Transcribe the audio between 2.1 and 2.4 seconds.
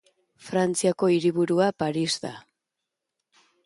da.